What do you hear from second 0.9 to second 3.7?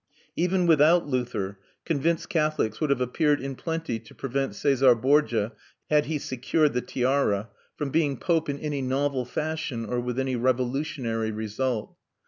Luther, convinced Catholics would have appeared in